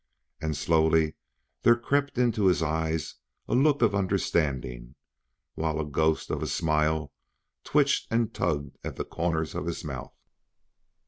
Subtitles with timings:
[0.41, 1.13] And slowly
[1.61, 3.17] there crept into his eyes
[3.47, 4.95] a look of understanding,
[5.53, 7.13] while a ghost of a smile
[7.63, 10.15] twitched and tugged at the corners of his mouth.